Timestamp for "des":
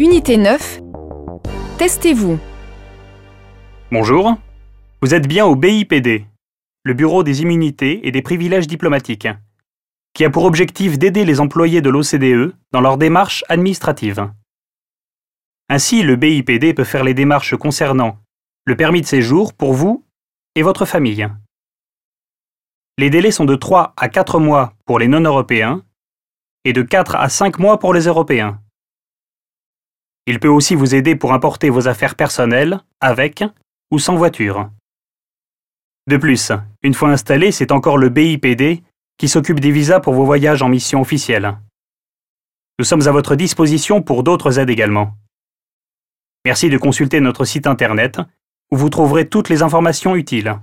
7.24-7.42, 8.12-8.22, 39.58-39.70